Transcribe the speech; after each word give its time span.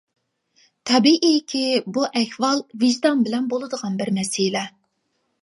تەبىئىيكى 0.91 1.61
بۇ 1.97 2.07
ئەھۋال 2.21 2.65
ۋىجدان 2.85 3.23
بىلەن 3.29 3.47
بولىدىغان 3.53 4.01
بىر 4.03 4.13
مەسىلە. 4.19 4.67